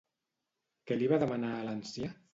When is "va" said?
1.13-1.21